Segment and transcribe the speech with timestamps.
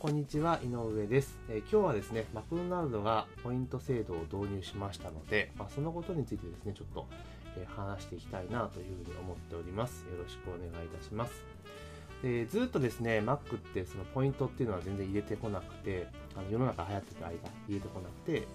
[0.00, 1.40] こんにちは、井上です。
[1.48, 7.08] えー、今日はですね、マクドナルドがポイント制度を導入しましたので、まあ、そのことについてですね、ちょっと、
[7.56, 10.02] えー、話していきたいなというふうに思っております。
[10.02, 11.32] よろしくお願いいたします。
[12.22, 17.34] でずっとですね、Mac ってそのポイントっていうのは全然入れてこなくて、あの世の中流行ってた間、
[17.66, 18.46] 入れてこなくて、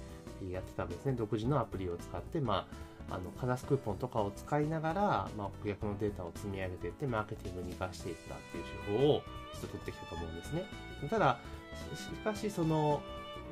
[0.50, 1.12] やってたんですね。
[1.12, 2.70] 独自のアプリを使って、ま
[3.10, 5.02] あ、あのカザスクーポンとかを使いながら、
[5.38, 9.22] まあ、顧客のデータを積み上げていってマーケティングに生かしていったっていう手法を
[9.64, 10.64] と取ってきたと思うんですね。
[11.10, 11.40] ただ
[11.96, 13.02] しかしその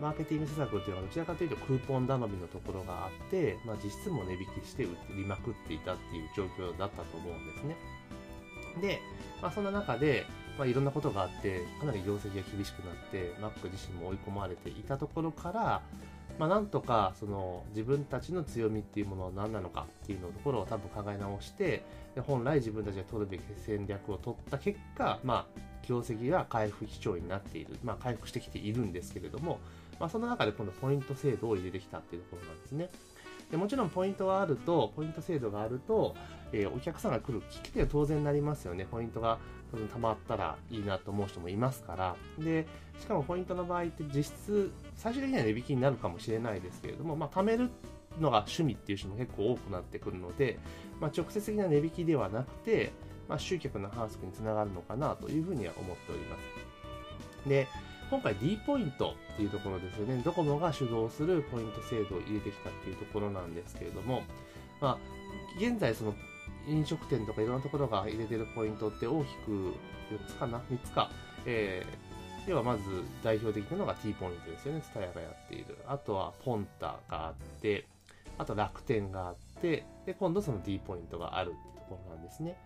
[0.01, 7.75] マーケティング施策っていうのはどちらかというとクーポン頼みのところがあって、まあ、実質も値引きして売りまくっていたっていう状況だったと思うんですね。
[8.81, 8.99] で、
[9.41, 10.25] まあ、そんな中で、
[10.57, 15.81] まあ、いろんなことがあってかなり業績が厳しくなって Mac 自身も追い込まれていたところから
[16.41, 21.83] まあ、なんとかその自分たちの強みっていうものは何なのかっていうのところを多分考え直して
[22.15, 29.59] で本来自分たちが取るべき戦略を取った結果、まあ、業績が回復基調になっている、まあ、回復してきているんですけれども、
[29.99, 32.89] まあ、その中で今度ポイント制度を入れてきたっていうところなんですね。
[33.51, 36.15] でもちろんポイントがあると、ポイント制度があると、
[36.53, 38.87] えー、お客さんが来るきっかけは当然になりますよね。
[38.89, 39.39] ポイントが
[39.71, 42.15] 多分貯まったらいいなと思う人もいますから。
[42.39, 42.65] で、
[42.99, 47.69] しかもポイントの場合って実質、最終的には値引きになるかもしれないですけれども、まあ、貯める
[48.19, 50.59] のが趣味っていう人も結構多くなってくるので、
[50.99, 52.91] まあ、直接的な値引きではなくて、
[53.27, 56.37] まあ、集客の反則につながるのかなというふうには思っておりま
[57.43, 57.49] す。
[57.49, 57.67] で、
[58.11, 60.21] 今回 D ポイントっていうところですよね。
[60.25, 64.23] ドコモが主導するポイント制度を入れてきたっていうところなんですけれども、
[64.81, 64.97] まあ、
[65.57, 66.13] 現在その
[66.67, 69.73] 飲食店とかいろんなところが入れてるポイントって大きく4
[70.27, 71.09] つかな ?3 つか。
[71.45, 72.83] えー、ではまず
[73.23, 74.81] 代表的なのが T ポイントですよね。
[74.83, 75.77] スタヤがやっている。
[75.87, 77.87] あとはポンタがあって、
[78.37, 82.57] あと楽天があって、で、今度その D ポイントがあるってところなんですね。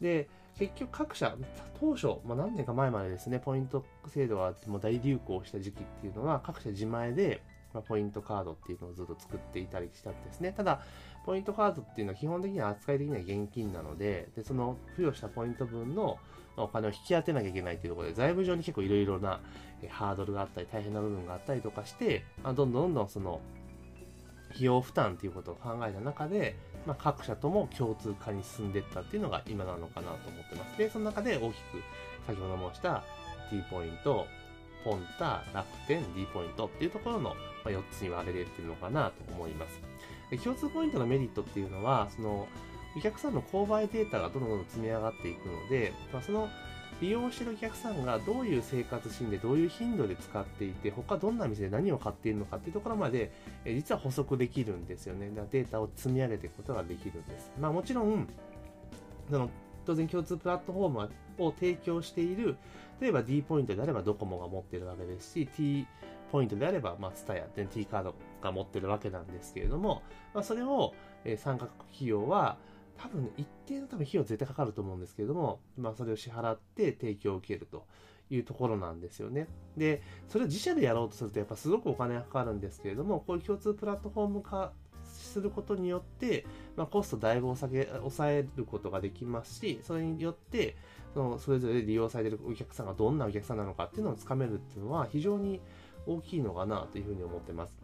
[0.00, 1.36] で、結局各社、
[1.80, 7.42] 当初、まあ、何年か前までですね、ポイント制度がもう大流行した時期っていうのは、各社自前で、
[7.72, 10.52] まあ、ポイントカードっていうのをずっと作っていたりしたんですね。
[10.56, 10.80] ただ、
[11.26, 16.18] ポイントカードっていうのは基本的には扱い的には現金なので、で、その付与したポイント分の
[16.56, 19.40] お金を引き当てなきゃいけないというところで、財務上に結構いろいろな
[19.90, 23.40] ハードルがあったり、大変な部分があったりとかして、まあ、どんどんどんどんその、
[24.50, 26.54] 費用負担っていうことを考えた中で、
[26.86, 30.78] まあ、各社とも共通化に進んでいったっていうのが今なのかなと思ってます。
[30.78, 31.82] で、その中で大きく
[32.26, 33.02] 先ほど申した
[33.50, 34.26] T ポイント、
[34.84, 37.34] ポンタ、楽天、D ポイントっていうところの
[37.64, 39.80] 4つに割れてるのかなと思います。
[40.30, 42.46] で共通ポイントのメリットっていうのは、その
[42.96, 46.48] お客さんの購買データがどんどん積み上がっていくので、まあ、その
[47.00, 53.32] 利用してるお客さんがどういう生活シーンでどういう頻度で使っていて、他どんな店で何を買っているのかっていうところまで、
[53.64, 55.44] え実は補足できるんですよねだ。
[55.50, 57.52] データを積み上げていくことができるんです。
[57.60, 58.28] まあもちろん、
[59.30, 59.50] その
[59.84, 61.10] 当然共通プラットフォーム
[61.46, 62.56] を提供している、
[63.00, 65.86] 例えば D ポイントであればドコモが持っているわけですし、T
[66.30, 70.02] ポイントであれば、まあ、スタヤ、T カードが持ってるわけなんですけれども、
[70.32, 70.94] まあ、それを、
[71.24, 72.56] えー、参画企業は、
[72.96, 77.86] 多分、ね、一定の多分費用絶対かかると思うんですけれども、まあ、それを支払って提供を受けると
[78.30, 79.48] いうところなんですよね。
[79.76, 84.72] で、それを自社でやろうとすると、やっぱすごくお金がかかるんですけれども、こういう共通プラットフォーム化
[85.04, 86.46] することによって、
[86.76, 90.76] まあ、コストだいぶ抑え抑えることができますし、それによって、
[91.12, 95.60] そのそれぞれ利用されているお客さんがどんなお客さんなのかっていうのをつかめるっていうのは非常に
[96.06, 97.83] 大きいのかなというふうに思ってます。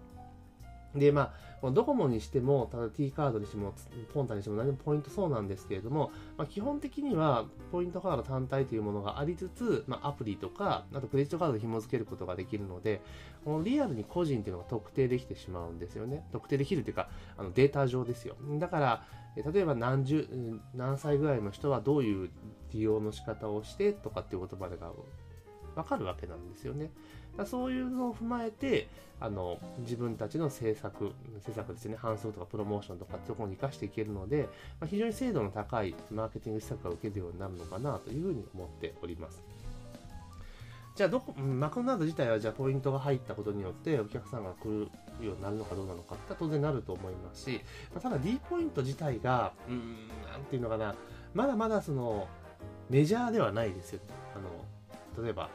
[0.95, 3.75] で、まあ、ドコモにしても、ただ T カードにしても、
[4.12, 13.03] ポンタにしても何でもポイントそうなんですけれども、まあ、基本的には、ポイントカード単体というものがありつつ、まあ、アプリとか、あとクレジットカードで紐付けることができるので、
[13.45, 16.27] このリアルに個人っていうのが特定できてしまうんですよね。
[16.33, 18.37] 特定できるというか、あのデータ上ですよ。
[18.59, 19.05] だから、
[19.37, 20.29] 例えば何十、
[20.75, 22.31] 何歳ぐらいの人はどういう
[22.73, 24.93] 利用の仕方をしてとかっていう言葉が
[25.76, 26.91] わかるわけなんですよね。
[27.36, 28.88] だそういうのを踏まえて、
[29.20, 34.49] あの、自分たちの政策、政策ですね、搬送とかプロモーションとかっていうところに活かしていけるので、
[34.81, 39.43] まあ、非常に精度の高いマーケティング施策が受けるようになるのかなというふうに思っております。
[40.96, 47.61] じゃあどこ、マクドナルド自体はじゃあポイントが入ったことによってお客さんが来るようになるのかどうなのかって当然なると思いますし、
[47.93, 50.94] まあ、ただ D ポイント自体が、うん、なんていうのかな、
[51.32, 52.26] まだまだその
[52.88, 54.00] メジャーではないですよ。
[54.34, 54.49] あの、
[55.22, 55.49] 例えば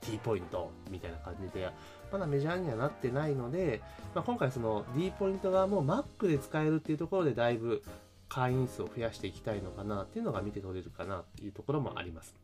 [0.00, 1.68] T ポイントみたいな感じで、
[2.12, 3.80] まだメジャーにはなってないので、
[4.14, 7.82] まあ、今回その D ポイント側もう Mac で使えるっていうところでだいぶ
[8.28, 12.34] 会員数を増やしていきたいのかなっていうのが見て取れるかなっていうところもあります。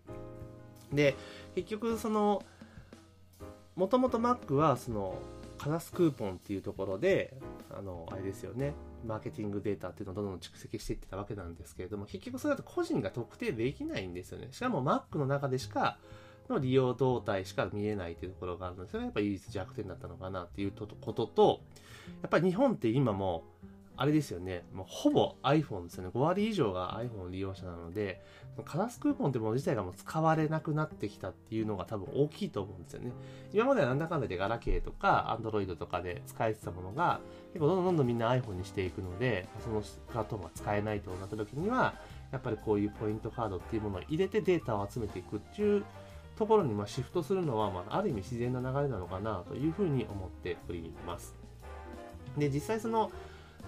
[0.93, 1.17] で、
[1.55, 2.43] 結局その、
[3.77, 5.19] もともと Mac はその、
[5.59, 7.37] カラスクーポンっていうところで、
[7.71, 8.73] あの、あれですよね、
[9.07, 14.49] マーケティングデータっていうのをどんどん蓄積していってたわけなんですけれども、結局それだと個人が特定できないんですよね。
[14.53, 15.99] しかも Mac の中でしか
[16.51, 21.61] の利用動態しか見えないというところがあるので、それがやっぱ唯一弱点だったのかなっていうことと、
[22.23, 23.45] やっぱり日本って今も、
[23.97, 26.11] あれですよね、もうほぼ iPhone ですよね。
[26.15, 28.23] 5割以上が iPhone 利用者なので、
[28.65, 33.13] カラスクーポンってもの自体がもう使われなくなってきたっていうのが多分大きいと思うんですよね。
[33.53, 37.21] 今まではなんだかんだでガラケーとか Android とかで使えてたものが、
[37.53, 41.95] 結構どんどんどんどんみんな iPhone にしていくので、そのプラットフォームが使えないとなった時には、
[42.33, 45.85] やっぱりこういうポイントカードっていうものを入れてデータを集めていくっていう
[46.41, 51.35] ところにまシフトするのは、まあ、ある意味自然な流れなのかなというふうに思っております。
[52.39, 53.13] で、実際その、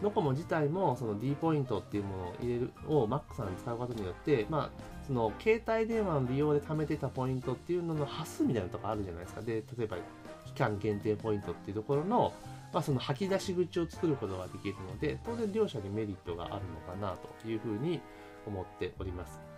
[0.00, 9.42] ドコモ自体もその D ポイントっていうものを入れるを Mac さんに使うことによって、まあ、その携帯電話の利用で貯めてたポイントっていうのの端数みたいなとこあるじゃないですか。
[9.42, 9.98] で、例えば
[10.46, 12.32] 期間限定ポイントっていうところの、
[12.72, 16.60] まあ、その吐き出し口を作ることができるので、当然両者にメリットがあるの
[16.90, 18.00] かなというふうに
[18.46, 19.52] 思っております。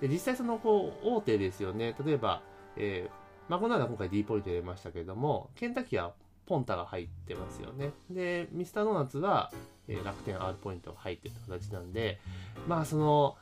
[0.00, 1.94] で、実際そのこう大手ですよね。
[2.04, 2.42] 例えば、
[2.76, 6.12] えー、まあ、この間今回 D ポイント入れましたけれども、ケンタッキーは
[6.46, 7.92] ポンタが入ってますよね。
[8.10, 9.52] で、ミスタードーナツは、
[9.88, 12.18] えー、楽天 R ポイントが入ってる形なんで、
[12.66, 13.36] まあその、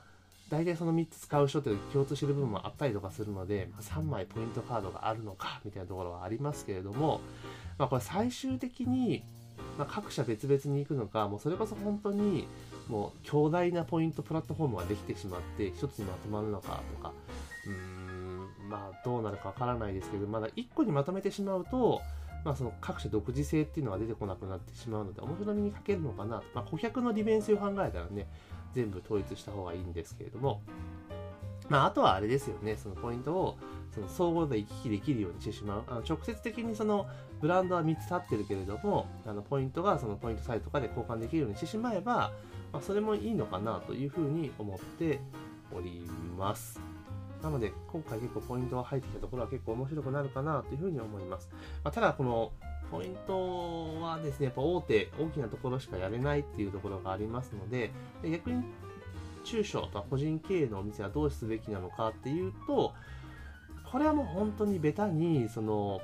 [0.50, 7.20] 大体その3つ使う人って共通してる部分もあったりとかするので、まあ、3枚ポイントカードがあるのかみたいなところはありますけれども、
[7.78, 9.22] まあ、これ最終的に、
[9.78, 12.48] まあ、各社別々に行くのか、もうそれこそ本当に
[12.88, 17.12] もう強大なポイントプラットフォームができてしまって一つにまとまるのかとか、
[17.66, 17.97] うん、
[18.68, 22.00] まあどうなるかわからないですけど、まだ1個にまとめてしまうと、
[22.44, 26.44] まあ、その各種独自性っていうのが出てこなくなってしまうので、面白みに欠けるのかなと。
[26.54, 28.28] まあ、顧客の利便性を考えたらね、
[28.74, 30.62] 全部統一した方がいいんですけれども、
[31.68, 33.58] まあ、あとはあれですよね、そのポイントを
[33.92, 35.82] その総合で行き来できるようにしてしまう。
[35.88, 37.06] あの直接的にその
[37.40, 42.32] ブランドは3つ立ってるけれども、あのポイントがそのポイントサイトとかで交換できるようにしてしまえば、
[42.72, 45.20] まあ、それもいいのかなというふうに思って
[45.74, 46.06] おり
[46.38, 46.80] ます。
[47.42, 51.48] なので、今回結構ポイントが入ってきたところは結構面白くなるかなというふうに思います。
[51.84, 52.52] まあ、ただ、この
[52.90, 57.92] ポイントはですね、やっぱ大手、大きなところしかやれないっていうところがありますので、
[58.24, 58.64] 逆に
[59.44, 62.92] 中小とか個人経営のお店はどうすべきなのかっていうと、
[63.90, 66.00] これはもう本当にベタに、その、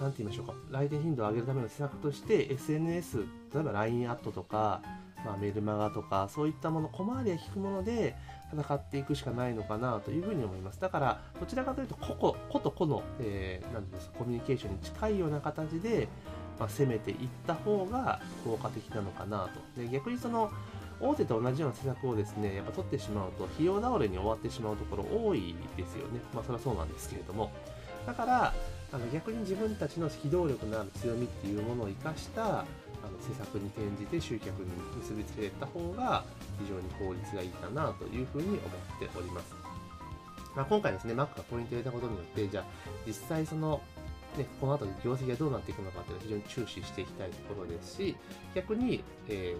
[0.00, 3.18] なんて言いましょうか、来店頻度を上げるための施策として、SNS、
[3.54, 4.82] 例えば LINE アットとか、
[5.24, 8.14] まあ、メルマガとか、そういったもの、小回りが利くもので、
[8.52, 10.80] 戦っていくしかないのかなというふうに思います。
[10.80, 16.08] だから、どちらかというと、個々、個と個の、えー、なんですコミュニケーションに近いような形で、
[16.58, 17.16] まあ、攻めていっ
[17.46, 19.80] た方が効果的なのかなと。
[19.80, 20.50] で逆にその、
[21.00, 26.20] 大手と同じような施策をですね、やっぱ取ってしまうと、費用倒れに終わってしまうところ多いですよね。
[26.34, 27.52] まあ、それはそうなんですけれども。
[28.06, 28.54] だから、
[28.92, 32.64] あの逆に自分たちの機動力のある強みっていうものを生かした
[33.06, 34.66] あの施策に転じて集客に
[34.98, 36.24] 結びつけた方が
[36.58, 38.60] 非常に効率がいいかなというふうに思っ
[38.98, 39.54] ております。
[40.54, 42.64] まあ、今回ですね、Mac がポイント入れたことによって、じゃあ
[43.06, 43.80] 実際その
[44.36, 48.16] ね、この後業績がどうなっていくのかっていうのは非常に注視していきたいところですし、
[48.54, 49.54] 逆に、え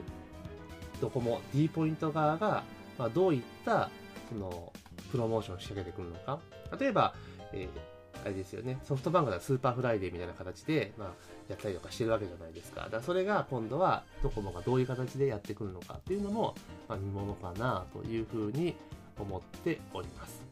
[0.98, 2.64] ー、どこも D ポイント側が、
[2.98, 3.90] まあ、どういった
[4.28, 4.72] その
[5.10, 6.40] プロモーションを仕掛けてくるのか。
[6.78, 7.14] 例えば、
[7.52, 7.95] えー
[8.26, 11.08] あれですよね、ソフトバンクではスーパーフライデーみたいな形で、まあ、
[11.48, 12.80] やったりとかしてるわけじゃないですか。
[12.80, 16.56] だからそれが今度はドコモがどういう形でやってくるのかっていうのも、
[16.88, 18.74] まあ、見ものかなというふうに
[19.16, 20.42] 思っております。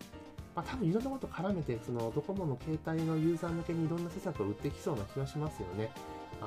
[0.55, 5.91] まあ、多分いろんなこと絡めて、そのドコモの携帯のユーザー向けにいろんな施策を売ってきそうな気がしますよね。
[6.41, 6.45] あ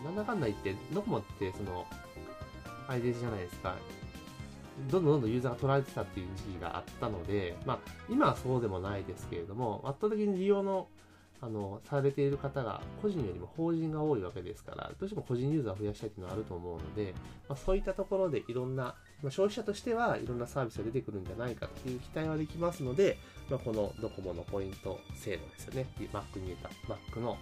[0.00, 1.86] の、なんだかんだ言って、ドコモってその、
[2.88, 3.76] あれじゃないですか、
[4.90, 10.88] どんどんどんどんユーザーが取られてたっていう時期があったので、まあ、今はそうでもないですけれども、圧倒的に利用の、
[11.40, 17.14] あの、されている方が個人よりも法人が多いわけですから、どうしても個人ユーザーを増やしたいっていうのはあると思うので、
[17.48, 23.18] まあ、そういったところでいろんな、まあ、消費者としてはいろんなサービスが出てくるんじゃないかっていう期待はできますので、
[23.50, 25.86] まあ、このドコモのポイント制度ですよね。
[26.12, 27.36] Mac に入れた Mac の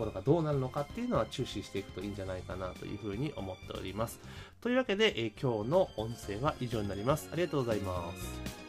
[0.00, 4.18] ころがどうなるのかっていうのは注視していくといいんじゃないかなというふうに思っております。
[4.60, 7.28] というわけで、えー、今日の音声は以上になります。
[7.32, 8.59] ありがとうございます。